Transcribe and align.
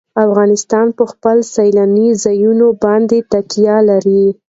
افغانستان 0.27 0.87
په 0.97 1.03
خپلو 1.11 1.43
سیلاني 1.55 2.07
ځایونو 2.23 2.67
باندې 2.83 3.17
تکیه 3.31 3.77
لري. 3.89 4.25